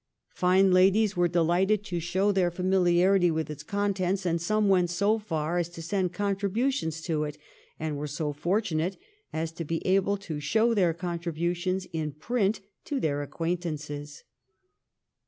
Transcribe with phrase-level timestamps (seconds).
[0.33, 5.19] Fine ladies were delighted to show their familiarity with its contents, and some went so
[5.19, 7.37] far as to send contributions to it,
[7.79, 8.97] and were so fortunate
[9.31, 14.23] as to be able to show their contribu tions in print to their acquaintances.